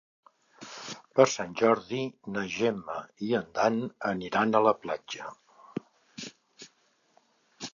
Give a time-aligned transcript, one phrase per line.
[1.17, 1.99] Per Sant Jordi
[2.37, 2.95] na Gemma
[3.27, 3.77] i en Dan
[4.13, 5.31] aniran a la platja.